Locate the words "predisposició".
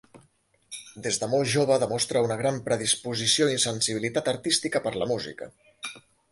2.71-3.53